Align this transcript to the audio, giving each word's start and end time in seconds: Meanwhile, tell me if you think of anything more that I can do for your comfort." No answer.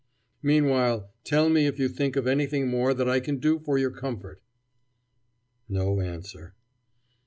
Meanwhile, 0.41 1.11
tell 1.23 1.47
me 1.47 1.67
if 1.67 1.77
you 1.77 1.87
think 1.87 2.15
of 2.15 2.25
anything 2.25 2.67
more 2.67 2.91
that 2.95 3.07
I 3.07 3.19
can 3.19 3.37
do 3.37 3.59
for 3.59 3.77
your 3.77 3.91
comfort." 3.91 4.41
No 5.69 5.99
answer. 6.01 6.55